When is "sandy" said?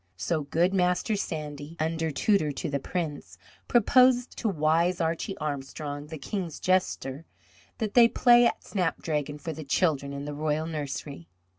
1.15-1.75